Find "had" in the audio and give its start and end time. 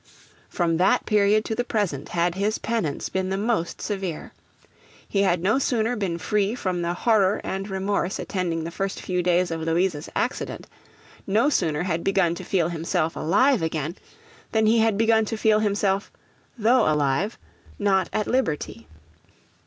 2.09-2.33, 5.21-5.43, 11.83-12.03, 14.79-14.97